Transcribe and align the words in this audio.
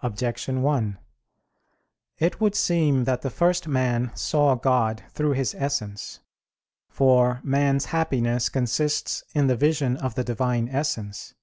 Objection 0.00 0.62
1: 0.62 0.96
It 2.16 2.40
would 2.40 2.54
seem 2.54 3.04
that 3.04 3.20
the 3.20 3.28
first 3.28 3.68
man 3.68 4.10
saw 4.16 4.54
God 4.54 5.02
through 5.10 5.32
His 5.32 5.54
Essence. 5.54 6.20
For 6.88 7.42
man's 7.44 7.84
happiness 7.92 8.48
consists 8.48 9.22
in 9.34 9.48
the 9.48 9.56
vision 9.56 9.98
of 9.98 10.14
the 10.14 10.24
Divine 10.24 10.70
Essence. 10.70 11.34